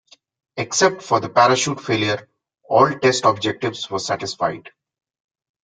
[0.57, 2.27] Except for the parachute failure,
[2.67, 4.71] all test objectives were satisfied.